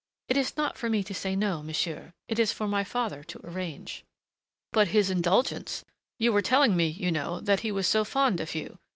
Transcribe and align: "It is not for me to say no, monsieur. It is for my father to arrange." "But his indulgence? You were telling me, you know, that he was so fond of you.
"It 0.29 0.35
is 0.35 0.57
not 0.57 0.79
for 0.79 0.89
me 0.89 1.03
to 1.03 1.13
say 1.13 1.35
no, 1.35 1.61
monsieur. 1.61 2.13
It 2.27 2.39
is 2.39 2.51
for 2.51 2.67
my 2.67 2.83
father 2.83 3.23
to 3.25 3.45
arrange." 3.47 4.03
"But 4.71 4.87
his 4.87 5.11
indulgence? 5.11 5.85
You 6.17 6.33
were 6.33 6.41
telling 6.41 6.75
me, 6.75 6.87
you 6.87 7.11
know, 7.11 7.39
that 7.41 7.59
he 7.59 7.71
was 7.71 7.85
so 7.85 8.03
fond 8.03 8.39
of 8.39 8.55
you. 8.55 8.79